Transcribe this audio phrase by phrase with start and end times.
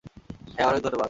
[0.47, 0.99] হ্যাঁ, অনেক ধন্যবাদ।